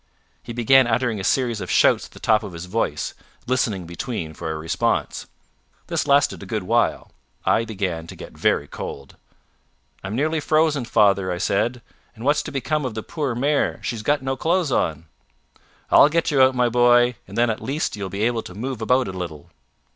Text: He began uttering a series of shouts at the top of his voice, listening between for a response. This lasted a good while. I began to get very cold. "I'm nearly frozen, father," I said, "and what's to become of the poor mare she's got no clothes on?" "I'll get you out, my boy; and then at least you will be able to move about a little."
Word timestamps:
He 0.41 0.51
began 0.51 0.87
uttering 0.87 1.19
a 1.19 1.23
series 1.23 1.61
of 1.61 1.69
shouts 1.69 2.05
at 2.07 2.11
the 2.13 2.19
top 2.19 2.41
of 2.41 2.53
his 2.53 2.65
voice, 2.65 3.13
listening 3.45 3.85
between 3.85 4.33
for 4.33 4.49
a 4.49 4.57
response. 4.57 5.27
This 5.85 6.07
lasted 6.07 6.41
a 6.41 6.47
good 6.47 6.63
while. 6.63 7.11
I 7.45 7.65
began 7.65 8.07
to 8.07 8.15
get 8.15 8.35
very 8.35 8.67
cold. 8.67 9.15
"I'm 10.03 10.15
nearly 10.15 10.39
frozen, 10.39 10.85
father," 10.85 11.31
I 11.31 11.37
said, 11.37 11.83
"and 12.15 12.25
what's 12.25 12.41
to 12.41 12.51
become 12.51 12.83
of 12.83 12.95
the 12.95 13.03
poor 13.03 13.35
mare 13.35 13.79
she's 13.83 14.01
got 14.01 14.23
no 14.23 14.35
clothes 14.35 14.71
on?" 14.71 15.05
"I'll 15.91 16.09
get 16.09 16.31
you 16.31 16.41
out, 16.41 16.55
my 16.55 16.67
boy; 16.67 17.13
and 17.27 17.37
then 17.37 17.51
at 17.51 17.61
least 17.61 17.95
you 17.95 18.01
will 18.01 18.09
be 18.09 18.23
able 18.23 18.41
to 18.41 18.55
move 18.55 18.81
about 18.81 19.07
a 19.07 19.11
little." 19.11 19.51